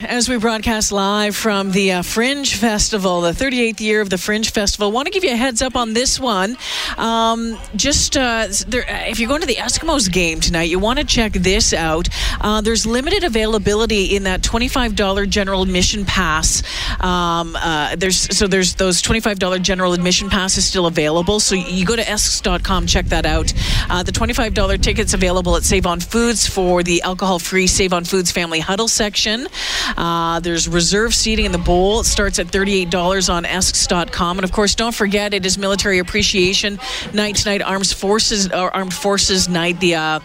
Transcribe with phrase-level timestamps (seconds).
[0.00, 4.48] As we broadcast live from the uh, Fringe Festival, the 38th year of the Fringe
[4.48, 6.56] Festival, I want to give you a heads up on this one.
[6.96, 11.04] Um, just uh, there, if you're going to the Eskimos game tonight, you want to
[11.04, 12.08] check this out.
[12.40, 16.62] Uh, there's limited availability in that $25 general admission pass.
[17.00, 21.40] Um, uh, there's so there's those $25 general admission passes still available.
[21.40, 23.52] So you go to esks.com, check that out.
[23.90, 28.30] Uh, the $25 tickets available at Save on Foods for the alcohol-free Save on Foods
[28.30, 29.48] Family Huddle section.
[29.96, 32.00] Uh, there's reserve seating in the bowl.
[32.00, 34.38] It starts at $38 on esks.com.
[34.38, 36.78] And of course, don't forget it is Military Appreciation
[37.12, 39.80] Night tonight, Armed Forces, Armed Forces Night.
[39.80, 40.20] The uh,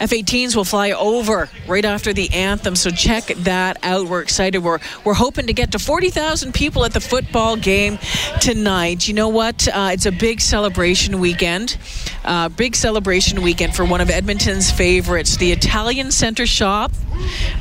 [0.00, 2.74] F-18s will fly over right after the anthem.
[2.74, 4.08] So check that out.
[4.08, 4.58] We're excited.
[4.60, 7.98] We're we're hoping to get to 40,000 people at the football game
[8.40, 9.06] tonight.
[9.06, 9.68] You know what?
[9.68, 11.76] Uh, it's a big celebration weekend.
[12.24, 16.92] Uh, big celebration weekend for one of Edmonton's favorites, the Italian Center Shop.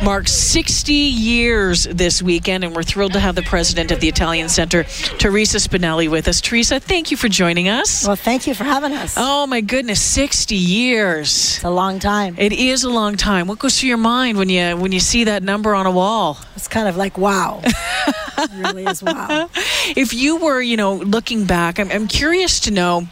[0.03, 4.47] Marks 60 years this weekend, and we're thrilled to have the president of the Italian
[4.47, 4.83] Center,
[5.17, 6.39] Teresa Spinelli, with us.
[6.39, 8.07] Teresa, thank you for joining us.
[8.07, 9.15] Well, thank you for having us.
[9.17, 11.57] Oh my goodness, 60 years.
[11.57, 12.28] It's a long time.
[12.37, 13.47] It is a long time.
[13.47, 16.37] What goes through your mind when you when you see that number on a wall?
[16.55, 17.61] It's kind of like wow.
[17.65, 19.49] it really is wow.
[19.95, 23.07] If you were, you know, looking back, I'm, I'm curious to know,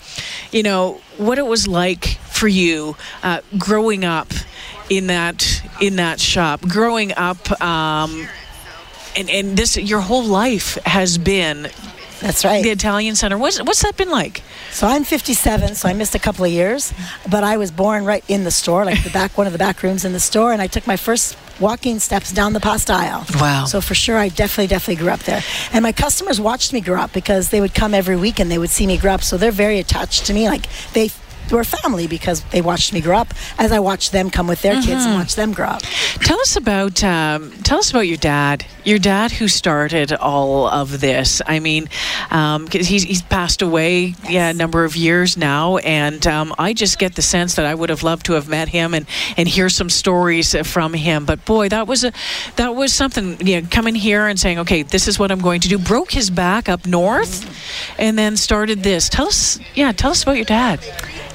[0.51, 4.31] you know, what it was like for you uh, growing up
[4.89, 8.27] in that in that shop, growing up, um,
[9.15, 11.69] and and this your whole life has been
[12.19, 12.63] That's right.
[12.63, 13.37] the Italian Center.
[13.37, 14.41] What's what's that been like?
[14.71, 16.93] So I'm 57, so I missed a couple of years,
[17.29, 19.83] but I was born right in the store, like the back one of the back
[19.83, 23.25] rooms in the store, and I took my first walking steps down the pasta aisle.
[23.35, 23.65] Wow.
[23.65, 25.41] So for sure, I definitely, definitely grew up there.
[25.73, 28.57] And my customers watched me grow up because they would come every week and they
[28.57, 29.23] would see me grow up.
[29.23, 30.47] So they're very attached to me.
[30.47, 31.09] Like they
[31.51, 34.81] were family because they watched me grow up as I watched them come with their
[34.81, 35.81] kids and watch them grow up.
[36.21, 38.65] Tell us about um, tell us about your dad.
[38.83, 41.41] Your dad who started all of this.
[41.45, 41.89] I mean,
[42.31, 46.97] um, he's he's passed away, yeah, a number of years now, and um, I just
[46.99, 49.05] get the sense that I would have loved to have met him and
[49.35, 51.25] and hear some stories from him.
[51.25, 52.11] But boy, that was a
[52.55, 53.45] that was something.
[53.45, 55.77] You know, coming here and saying, okay, this is what I'm going to do.
[55.77, 57.45] Broke his back up north,
[57.99, 59.09] and then started this.
[59.09, 60.79] Tell us, yeah, tell us about your dad.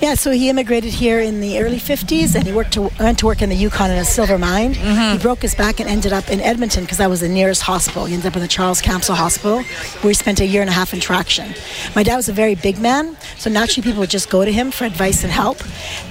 [0.03, 3.27] Yeah, so he immigrated here in the early 50s and he worked to, went to
[3.27, 4.75] work in the Yukon in a silver mine.
[4.75, 5.13] Mm-hmm.
[5.13, 8.07] He broke his back and ended up in Edmonton because that was the nearest hospital.
[8.07, 10.73] He ended up in the Charles Camsell Hospital where he spent a year and a
[10.73, 11.55] half in traction.
[11.95, 14.73] My dad was a very big man, so naturally people would just go to him
[14.73, 15.59] for advice and help.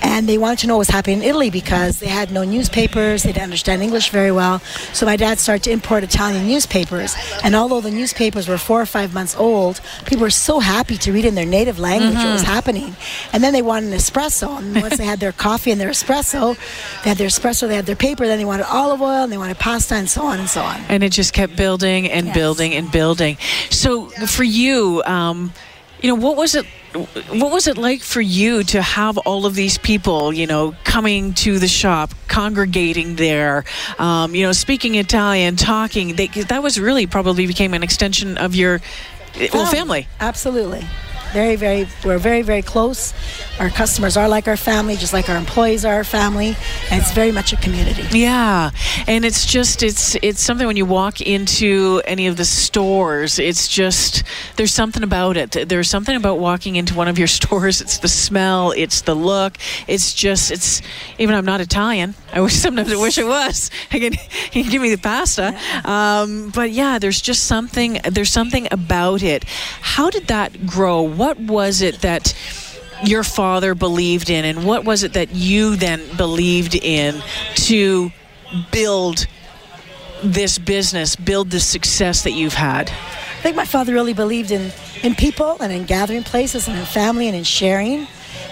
[0.02, 3.24] And they wanted to know what was happening in Italy because they had no newspapers,
[3.24, 4.60] they didn't understand English very well.
[4.94, 7.14] So my dad started to import Italian newspapers.
[7.44, 11.12] And although the newspapers were four or five months old, people were so happy to
[11.12, 12.34] read in their native language what mm-hmm.
[12.34, 12.96] was happening.
[13.34, 14.58] And then they wanted an espresso.
[14.60, 16.56] And once they had their coffee and their espresso,
[17.04, 19.38] they had their espresso, they had their paper, then they wanted olive oil and they
[19.38, 20.80] wanted pasta and so on and so on.
[20.90, 22.36] and it just kept building and Yes.
[22.36, 23.38] building and building.
[23.70, 25.54] So for you, um,
[26.02, 26.66] you know, what was it?
[27.30, 31.34] What was it like for you to have all of these people, you know, coming
[31.36, 33.64] to the shop, congregating there,
[33.98, 36.16] um, you know, speaking Italian, talking?
[36.16, 38.82] They, that was really probably became an extension of your
[39.54, 40.08] well family.
[40.20, 40.86] Absolutely.
[41.34, 43.14] Very, very, we're very, very close.
[43.58, 46.58] Our customers are like our family, just like our employees are our family,
[46.90, 48.04] and it's very much a community.
[48.18, 48.72] Yeah,
[49.08, 53.68] and it's just it's it's something when you walk into any of the stores, it's
[53.68, 54.24] just
[54.58, 55.70] there's something about it.
[55.70, 57.80] There's something about walking into one of your stores.
[57.80, 59.58] It's the smell, it's the look.
[59.88, 60.82] It's just it's
[61.18, 62.16] even I'm not Italian.
[62.34, 63.72] I wish sometimes I wish I was.
[63.92, 64.14] I can
[64.52, 65.58] you can give me the pasta.
[65.86, 69.46] Um, but yeah, there's just something there's something about it.
[69.82, 71.02] How did that grow?
[71.22, 72.34] What was it that
[73.04, 77.22] your father believed in, and what was it that you then believed in
[77.68, 78.12] to
[78.72, 79.28] build
[80.24, 82.90] this business, build the success that you've had?
[82.90, 84.72] I think my father really believed in,
[85.04, 88.08] in people and in gathering places and in family and in sharing.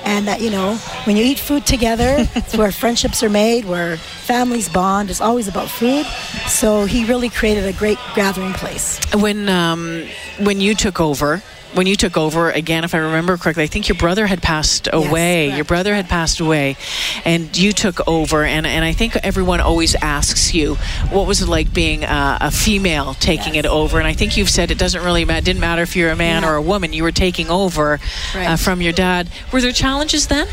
[0.06, 0.75] And that, you know,
[1.06, 5.10] when you eat food together, it's where friendships are made, where families bond.
[5.10, 6.06] It's always about food.
[6.48, 9.00] So he really created a great gathering place.
[9.16, 10.06] When um,
[10.38, 11.42] when you took over,
[11.74, 14.88] when you took over again, if I remember correctly, I think your brother had passed
[14.92, 15.56] away.
[15.56, 16.77] your brother had passed away,
[17.25, 18.44] and you took over.
[18.44, 20.75] And, and I think everyone always asks you,
[21.12, 23.66] what was it like being a, a female taking Yes.
[23.66, 24.00] it over?
[24.00, 25.45] And I think you've said it doesn't really matter.
[25.45, 26.50] Didn't matter if you're a man Yeah.
[26.50, 26.92] or a woman.
[26.94, 28.00] You were taking over
[28.36, 29.30] uh, from your dad.
[29.54, 30.48] Were there challenges then?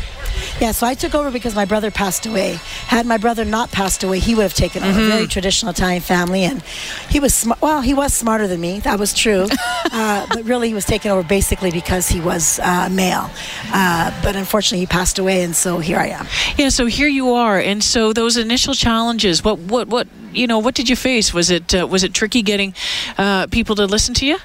[0.59, 2.59] Yeah, so I took over because my brother passed away.
[2.87, 4.99] Had my brother not passed away, he would have taken over.
[4.99, 5.09] Mm-hmm.
[5.09, 6.61] Very traditional Italian family, and
[7.09, 7.61] he was smart.
[7.61, 8.79] well, he was smarter than me.
[8.79, 9.47] That was true,
[9.91, 13.29] uh, but really he was taken over basically because he was uh, male.
[13.71, 16.27] Uh, but unfortunately, he passed away, and so here I am.
[16.57, 19.43] Yeah, so here you are, and so those initial challenges.
[19.43, 20.59] What what what you know?
[20.59, 21.33] What did you face?
[21.33, 22.73] Was it uh, was it tricky getting
[23.17, 24.37] uh, people to listen to you?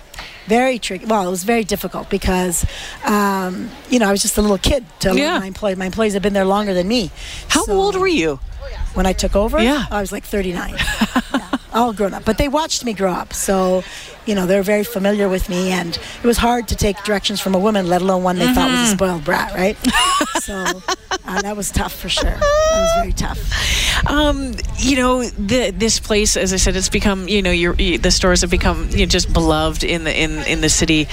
[0.46, 1.06] Very tricky.
[1.06, 2.64] Well, it was very difficult because,
[3.04, 5.38] um, you know, I was just a little kid to Yeah.
[5.38, 5.76] my employees.
[5.76, 7.10] My employees have been there longer than me.
[7.48, 8.40] How So- old were you?
[8.94, 9.62] when I took over?
[9.62, 9.86] Yeah.
[9.90, 10.74] I was like 39.
[11.74, 12.24] all grown up.
[12.24, 13.32] But they watched me grow up.
[13.32, 13.82] So,
[14.26, 15.70] you know, they're very familiar with me.
[15.70, 18.70] And it was hard to take directions from a woman, let alone one they thought
[18.70, 19.76] was a spoiled brat, right?
[20.40, 20.54] so
[21.24, 22.30] uh, that was tough for sure.
[22.30, 22.40] That
[22.80, 24.06] was very tough.
[24.06, 27.28] Um, you know, the, this place, as I said, it's become.
[27.28, 30.60] You know, your the stores have become you know, just beloved in the in in
[30.60, 31.06] the city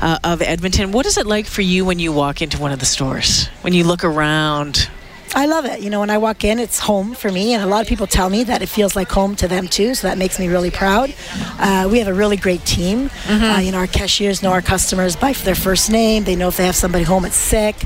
[0.00, 0.92] uh, of Edmonton.
[0.92, 3.48] What is it like for you when you walk into one of the stores?
[3.62, 4.88] When you look around?
[5.36, 5.80] I love it.
[5.82, 8.06] You know, when I walk in, it's home for me, and a lot of people
[8.06, 9.94] tell me that it feels like home to them too.
[9.94, 11.14] So that makes me really proud.
[11.58, 13.10] Uh, we have a really great team.
[13.28, 16.24] Uh, you know, our cashiers know our customers by their first name.
[16.24, 17.76] They know if they have somebody home that's sick.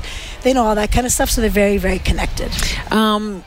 [0.43, 1.29] They know all that kind of stuff.
[1.29, 2.51] So they're very, very connected.
[2.89, 3.43] Um,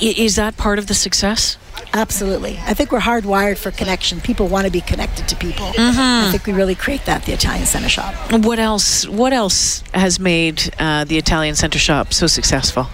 [0.00, 1.56] is that part of the success?
[1.94, 2.58] Absolutely.
[2.66, 4.20] I think we're hardwired for connection.
[4.20, 5.70] People want to be connected to people.
[5.78, 8.14] I think we really create that at the Italian Center Shop.
[8.32, 9.06] What else?
[9.06, 12.88] What else has made uh, the Italian Center Shop so successful?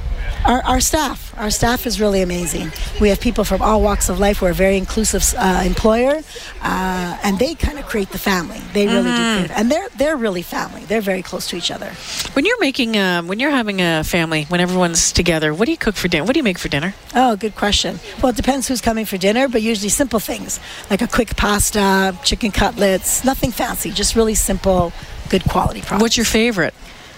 [0.45, 2.71] Our, our staff, our staff is really amazing.
[3.01, 4.43] We have people from all walks of life.
[4.43, 6.21] We're a very inclusive uh, employer,
[6.61, 8.61] uh, and they kind of create the family.
[8.75, 10.85] They really do, create, and they're they're really family.
[10.85, 11.91] They're very close to each other.
[12.35, 15.79] When you're making, um, when you're having a family, when everyone's together, what do you
[15.79, 16.25] cook for dinner?
[16.25, 16.95] What do you make for dinner?
[17.15, 17.99] Oh, good question.
[18.23, 22.19] Well, it depends who's coming for dinner, but usually simple things like a quick pasta,
[22.23, 24.93] chicken cutlets, nothing fancy, just really simple,
[25.31, 26.03] good quality products.
[26.03, 26.75] What's your favorite?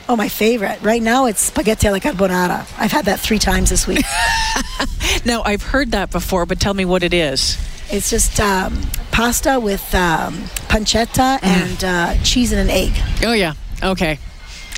[0.08, 0.80] Oh, my favorite.
[0.82, 2.64] Right now it's spaghetti alla carbonara.
[2.78, 4.04] I've had that three times this week.
[5.24, 7.56] Now I've heard that before, but tell me what it is.
[7.90, 8.80] it's just um,
[9.10, 10.34] pasta with um,
[10.68, 12.92] pancetta and uh, cheese and an egg.
[13.24, 13.54] Oh yeah.
[13.82, 14.18] Okay.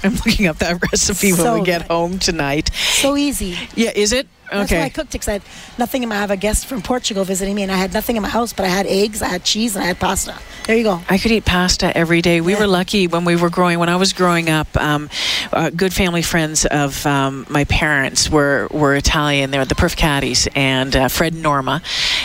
[0.02, 2.70] I'm looking up that recipe when we get home tonight.
[2.72, 3.56] So easy.
[3.74, 4.26] Yeah, is it?
[4.50, 5.42] That's why I cooked it because I had
[5.78, 6.16] nothing in my.
[6.16, 8.52] I have a guest from Portugal visiting me, and I had nothing in my house,
[8.52, 10.34] but I had eggs, I had cheese, and I had pasta.
[10.66, 11.00] There you go.
[11.08, 12.40] I could eat pasta every day.
[12.40, 12.60] We Yeah.
[12.60, 13.78] were lucky when we were growing.
[13.78, 15.08] When I was growing up, um,
[15.52, 19.50] uh, good family friends of um, my parents were were Italian.
[19.50, 21.80] They were the Perfcattis and uh, Fred and Norma,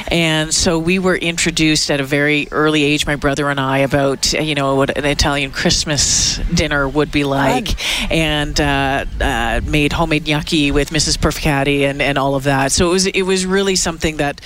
[0.09, 3.05] and so we were introduced at a very early age.
[3.05, 7.23] My brother and I about uh, you know what an Italian Christmas dinner would be
[7.23, 7.69] like,
[8.11, 11.17] and uh, uh, made homemade gnocchi with Mrs.
[11.17, 12.71] Perfcatti and, and all of that.
[12.71, 14.41] So it was it was really something that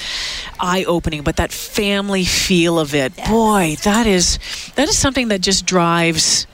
[0.59, 1.23] eye opening.
[1.23, 4.39] But that family feel of it, boy, that is
[4.75, 6.47] that is something that just drives.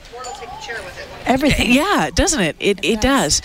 [1.26, 1.72] Everything.
[1.74, 2.56] Yeah, doesn't it?
[2.60, 3.40] It, it does.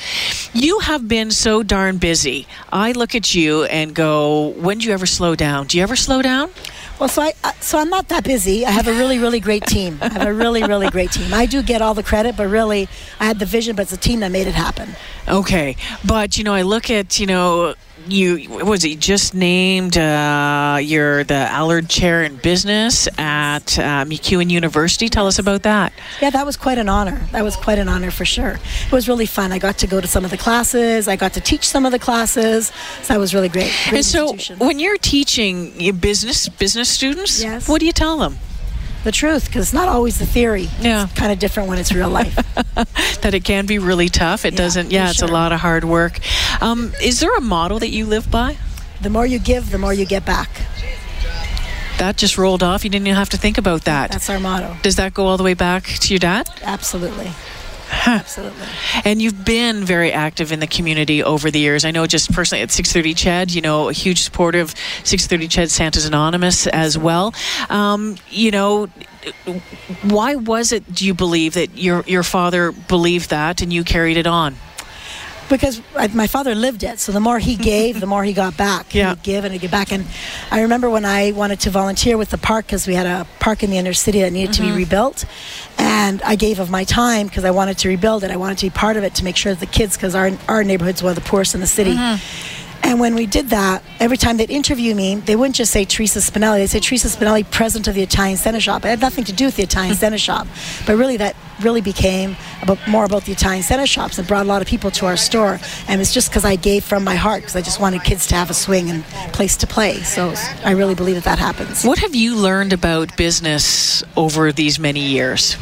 [0.53, 2.45] You have been so darn busy.
[2.73, 5.67] I look at you and go, when do you ever slow down?
[5.67, 6.51] Do you ever slow down?
[6.99, 8.65] Well, so I uh, so I'm not that busy.
[8.65, 9.97] I have a really really great team.
[10.01, 11.33] I have a really really great team.
[11.33, 12.89] I do get all the credit, but really
[13.21, 14.89] I had the vision, but it's the team that made it happen.
[15.25, 17.75] Okay, but you know, I look at you know
[18.11, 24.49] you was he just named uh, you're the Allard Chair in Business at uh, MacEwan
[24.49, 25.09] University.
[25.09, 25.93] Tell us about that.
[26.21, 27.21] Yeah, that was quite an honor.
[27.31, 28.59] That was quite an honor for sure.
[28.87, 29.51] It was really fun.
[29.51, 31.07] I got to go to some of the classes.
[31.07, 32.67] I got to teach some of the classes.
[33.01, 33.71] So that was really great.
[33.89, 37.67] Great And so, when you're teaching business business students, Yes.
[37.67, 38.37] what do you tell them?
[39.03, 40.67] The truth, because it's not always the theory.
[40.81, 41.05] Yeah.
[41.05, 42.35] It's kind of different when it's real life.
[43.21, 44.45] That it can be really tough.
[44.45, 44.91] It Yeah, doesn't.
[44.91, 46.19] Yeah, it's a lot of hard work.
[46.61, 48.57] Um, is there a model that you live by?
[49.01, 50.49] the more you give, the more you get back.
[51.97, 52.83] That just rolled off.
[52.85, 54.11] You didn't even have to think about that.
[54.11, 54.75] That's our motto.
[54.81, 56.49] Does that go all the way back to your dad?
[56.63, 57.31] Absolutely.
[58.05, 58.67] Absolutely.
[59.05, 61.85] And you've been very active in the community over the years.
[61.85, 64.71] I know just personally at 630 Ched, you know, a huge supporter of
[65.03, 67.33] 630 Ched Santa's Anonymous as well.
[67.69, 68.87] Um, you know,
[70.03, 74.17] why was it, do you believe, that your, your father believed that and you carried
[74.17, 74.55] it on?
[75.49, 76.99] Because I, my father lived it.
[76.99, 78.93] So the more he gave, the more he got back.
[78.93, 79.03] Yeah.
[79.03, 79.91] He would give and he'd get back.
[79.91, 80.05] And
[80.51, 83.63] I remember when I wanted to volunteer with the park because we had a park
[83.63, 84.77] in the inner city that needed to be mm-hmm.
[84.77, 85.25] rebuilt,
[85.77, 88.31] and I gave of my time because I wanted to rebuild it.
[88.31, 90.31] I wanted to be part of it to make sure that the kids, because our
[90.47, 91.95] our neighborhood's one of the poorest in the city.
[91.95, 92.59] Mm-hmm.
[92.81, 96.19] And when we did that, every time they'd interview me, they wouldn't just say Teresa
[96.19, 96.59] Spinelli.
[96.59, 98.85] They'd say Teresa Spinelli, president of the Italian Center Shop.
[98.85, 100.47] It had nothing to do with the Italian Center Shop,
[100.85, 104.49] but really that really became about more about the Italian Center Shops and brought a
[104.49, 105.59] lot of people to our store.
[105.87, 108.35] And it's just because I gave from my heart because I just wanted kids to
[108.35, 110.01] have a swing and place to play.
[110.03, 111.83] So I really believe that that happens.
[111.83, 115.57] What have you learned about business over these many years?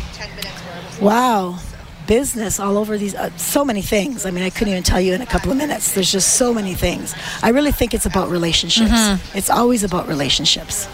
[1.01, 1.59] Wow.
[2.07, 4.25] business all over these, uh, so many things.
[4.25, 5.93] I mean, I couldn't even tell you in a couple of minutes.
[5.93, 7.13] There's just so many things.
[7.43, 8.91] I really think it's about relationships.
[8.91, 9.37] Mm-hmm.
[9.37, 10.87] It's always about relationships.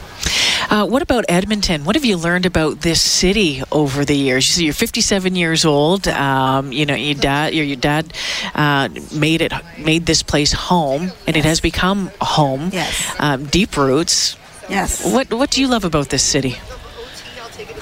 [0.74, 1.86] Uh, what about Edmonton?
[1.86, 4.50] What have you learned about this city over the years?
[4.50, 6.08] You see, you're 57 years old.
[6.08, 8.12] Um, you know, your dad, your, your dad
[8.56, 12.72] uh, made it, made this place home, and it has become home.
[12.74, 13.16] Yes.
[13.20, 14.36] Um, deep roots.
[14.68, 15.06] Yes.
[15.06, 16.58] What What do you love about this city?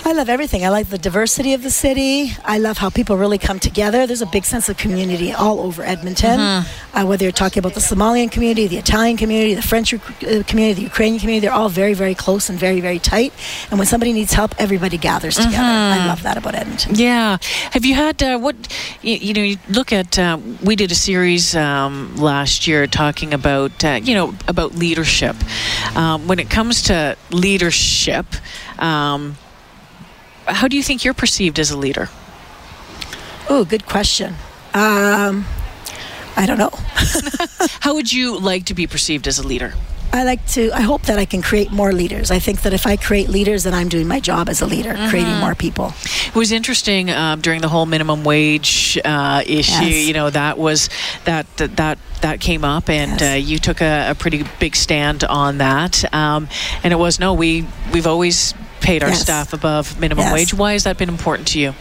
[0.03, 0.65] I love everything.
[0.65, 2.34] I like the diversity of the city.
[2.43, 4.08] I love how people really come together.
[4.08, 6.39] There's a big sense of community all over Edmonton.
[6.39, 10.00] Uh, whether you're talking about the Somalian community, the Italian community, the French uh,
[10.48, 13.31] community, the Ukrainian community, they're all very, very close and very, very tight.
[13.70, 15.58] And when somebody needs help, everybody gathers together.
[15.58, 16.96] I love that about Edmonton.
[16.96, 17.38] Yeah.
[17.72, 18.55] Have you had uh, what?
[19.01, 20.17] You, you know, you look at.
[20.17, 25.36] Uh, we did a series um, last year talking about uh, you know about leadership.
[25.96, 28.25] Um, when it comes to leadership,
[28.79, 29.38] um,
[30.51, 32.10] how do you think you're perceived as a leader?
[33.50, 34.36] Oh, good question.
[34.74, 35.46] Um,
[36.38, 36.72] I don't know.
[37.81, 39.74] How would you like to be perceived as a leader?
[40.13, 42.32] I like to, I hope that I can create more leaders.
[42.32, 44.94] I think that if I create leaders, then I'm doing my job as a leader,
[45.10, 45.94] creating more people.
[46.27, 49.72] It was interesting um, during the whole minimum wage uh, issue.
[49.86, 50.08] Yes.
[50.08, 50.89] You know that was
[51.24, 53.34] that that that, that came up, and Yes.
[53.34, 56.03] uh, you took a, a pretty big stand on that.
[56.13, 56.50] Um,
[56.84, 59.22] and it was no, we we've always paid our Yes.
[59.22, 60.34] staff above minimum Yes.
[60.34, 60.53] wage.
[60.53, 61.74] Why has that been important to you?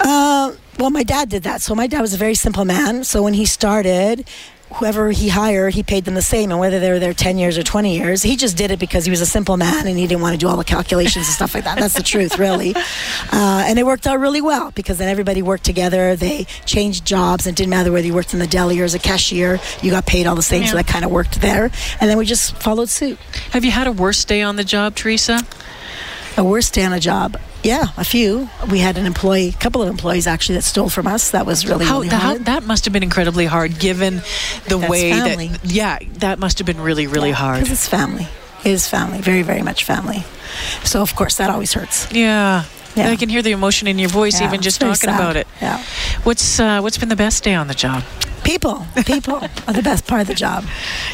[0.00, 1.60] Uh, well, my dad did that.
[1.60, 3.04] So my dad was a very simple man.
[3.04, 4.26] So when he started,
[4.74, 6.50] whoever he hired, he paid them the same.
[6.50, 9.04] And whether they were there 10 years or 20 years, he just did it because
[9.04, 11.34] he was a simple man and he didn't want to do all the calculations and
[11.34, 11.78] stuff like that.
[11.78, 12.74] That's the truth, really.
[13.32, 16.16] Uh, and it worked out really well because then everybody worked together.
[16.16, 17.46] They changed jobs.
[17.46, 19.90] And it didn't matter whether you worked in the deli or as a cashier, you
[19.90, 20.62] got paid all the same.
[20.62, 20.70] Yeah.
[20.70, 21.64] So that kind of worked there.
[22.00, 23.18] And then we just followed suit.
[23.52, 25.46] Have you had a worse day on the job, Teresa?
[26.36, 27.38] A worst day on a job.
[27.62, 28.48] Yeah, a few.
[28.70, 31.30] We had an employee, a couple of employees actually, that stole from us.
[31.32, 32.44] That was really, How, really the- how hard.
[32.46, 34.22] that must have been incredibly hard, given
[34.68, 35.48] the That's way family.
[35.48, 37.58] that yeah, that must have been really really hard.
[37.60, 38.26] Because it's family.
[38.64, 39.20] It is family.
[39.20, 40.24] Very, very much family.
[40.84, 42.06] So, of course, that always hurts.
[42.12, 42.64] Yeah.
[42.96, 43.08] Yeah.
[43.10, 45.14] I can hear the emotion in your voice Yeah, even just talking sad.
[45.14, 45.46] about it.
[45.62, 45.82] Yeah.
[46.24, 48.02] What's uh, what's been the best day on the job?
[48.44, 48.86] People.
[49.04, 50.64] People are the best part of the job.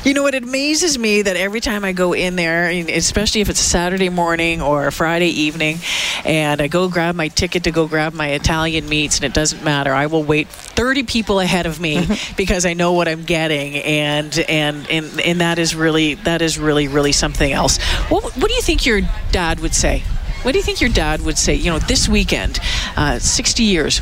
[0.05, 3.61] You know, it amazes me that every time I go in there, especially if it's
[3.61, 5.79] a Saturday morning or a Friday evening,
[6.25, 9.63] and I go grab my ticket to go grab my Italian meats, and it doesn't
[9.63, 9.93] matter.
[9.93, 12.07] I will wait 30 people ahead of me
[12.37, 16.59] because I know what I'm getting, and and and and that is really that is
[16.59, 17.79] really really something else.
[18.09, 19.01] What what do you think your
[19.33, 20.03] dad would say?
[20.43, 21.55] What do you think your dad would say?
[21.55, 22.61] You know, this weekend,
[22.97, 23.99] uh, 60 years.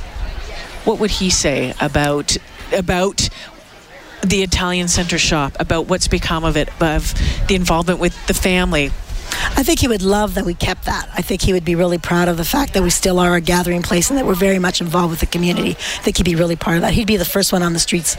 [0.85, 2.37] What would he say about
[2.75, 3.29] about
[4.23, 7.15] the Italian Center shop, about what's become of it, of
[7.49, 8.91] the involvement with the family.
[9.57, 11.09] I think he would love that we kept that.
[11.15, 13.41] I think he would be really proud of the fact that we still are a
[13.41, 15.71] gathering place and that we're very much involved with the community.
[15.71, 16.93] I think he'd be really part of that.
[16.95, 18.17] He'd be the first one on the streets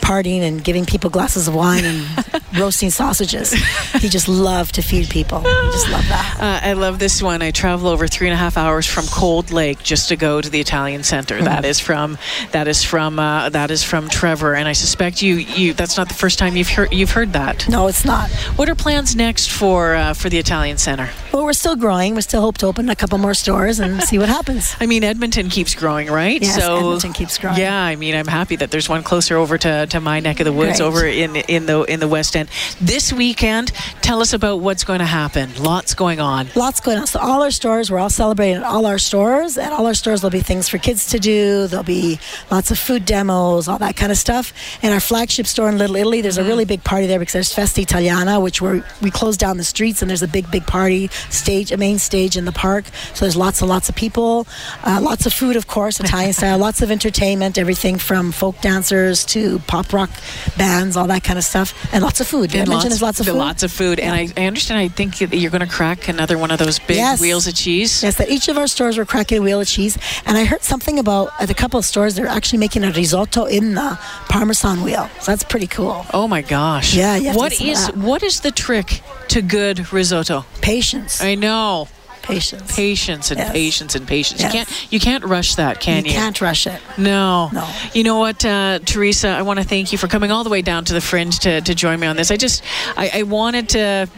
[0.00, 2.06] partying and giving people glasses of wine and
[2.58, 3.52] roasting sausages.
[3.94, 5.40] He just loved to feed people.
[5.40, 6.22] He just loved that.
[6.44, 7.40] Uh, I love this one.
[7.42, 10.50] I travel over three and a half hours from Cold Lake just to go to
[10.50, 11.40] the Italian Center.
[11.40, 12.18] That is from
[12.52, 16.08] that is from uh, that is from Trevor, and I suspect you you that's not
[16.08, 17.66] the first time you've heard you've heard that.
[17.68, 18.30] No, it's not.
[18.56, 21.10] What are plans next for uh, for the Italian Center?
[21.32, 22.14] Well, we're still growing.
[22.14, 24.74] We still hope to open a couple more stores and see what happens.
[24.80, 26.40] I mean, Edmonton keeps growing, right?
[26.40, 27.58] Yes, so Edmonton keeps growing.
[27.58, 30.46] Yeah, I mean, I'm happy that there's one closer over to, to my neck of
[30.46, 30.86] the woods, Great.
[30.86, 32.48] over in in the in the West End.
[32.80, 35.50] This weekend, tell us about what's going to happen.
[35.62, 36.48] Lots going on.
[36.54, 37.06] Lots going on.
[37.06, 39.58] So all our stores, we're all celebrating at all our stores.
[39.58, 41.66] At all our stores, there'll be things for kids to do.
[41.66, 42.18] There'll be
[42.50, 44.52] lots of food demos, all that kind of stuff.
[44.82, 46.48] And our flagship store in Little Italy, there's a mm-hmm.
[46.48, 50.02] really big party there because there's Festa Italiana, which we're, we close down the streets
[50.02, 52.84] and there's a big, big party stage, a main stage in the park.
[53.14, 54.46] So there's lots and lots of people,
[54.88, 59.24] uh, lots of food, of course, Italian style, lots of entertainment, everything from folk dancers
[59.34, 60.10] to pop rock
[60.56, 62.50] bands, all that kind of stuff, and lots of food.
[62.50, 63.34] Did I And mention there's lots of food?
[63.48, 64.78] Lots of food, and I, I understand.
[64.78, 67.20] I think you're going to crack another one of those big Yes.
[67.20, 68.02] wheels of cheese.
[68.02, 69.98] Yes, that each of our stores were cracking a wheel of cheese.
[70.26, 73.44] And I heard something about at a couple of stores they're actually making a risotto
[73.46, 75.08] in the Parmesan wheel.
[75.20, 76.06] So that's pretty cool.
[76.14, 76.94] Oh my gosh!
[76.94, 77.96] Yeah, to What get some of is that.
[77.96, 80.43] what is the trick to good risotto?
[80.60, 81.20] Patience.
[81.22, 81.88] I know
[82.22, 82.74] Patience.
[82.74, 83.52] patience and Yes.
[83.52, 84.40] patience and patience.
[84.40, 84.52] Yes.
[84.54, 86.10] You can't you can't rush that, can you?
[86.12, 86.80] you can't rush it.
[86.96, 87.50] No.
[87.52, 87.68] No.
[87.92, 89.28] You know what, uh, Teresa?
[89.28, 91.60] I want to thank you for coming all the way down to the fringe to,
[91.60, 92.30] to join me on this.
[92.30, 92.62] I just,
[92.96, 94.08] I, I wanted to.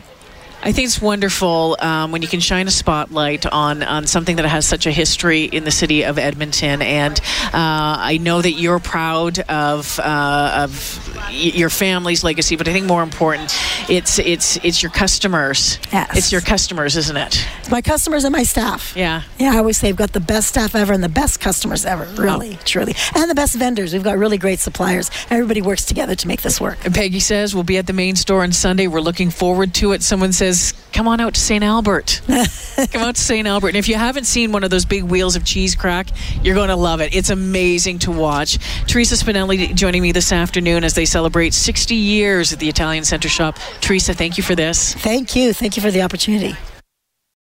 [0.67, 4.47] I think it's wonderful um, when you can shine a spotlight on, on something that
[4.47, 8.81] has such a history in the city of Edmonton, and uh, I know that you're
[8.81, 13.57] proud of uh, of your family's legacy, but I think more important,
[13.89, 15.79] it's it's it's your customers.
[15.93, 16.17] Yes.
[16.17, 17.47] It's your customers, isn't it?
[17.61, 18.93] It's my customers and my staff.
[18.97, 19.23] Yeah.
[19.39, 22.07] Yeah, I always say I've got the best staff ever and the best customers ever,
[22.21, 22.97] really, truly.
[23.15, 23.93] And the best vendors.
[23.93, 25.13] We've got really great suppliers.
[25.31, 26.85] Everybody works together to make this work.
[26.85, 28.89] And Peggy says we'll be at the main store on Sunday.
[28.89, 30.03] We're looking forward to it.
[30.03, 30.56] Someone says,
[30.93, 31.63] come on out to St.
[31.63, 32.21] Albert.
[32.27, 33.47] come out to St.
[33.47, 33.69] Albert.
[33.69, 36.09] And if you haven't seen one of those big wheels of cheese crack,
[36.43, 37.15] you're going to love it.
[37.15, 38.59] It's amazing to watch.
[38.87, 43.29] Teresa Spinelli joining me this afternoon as they celebrate 60 years at the Italian Center
[43.29, 43.57] Shop.
[43.81, 44.95] Teresa, thank you for this.
[44.95, 45.53] Thank you.
[45.53, 46.55] Thank you for the opportunity.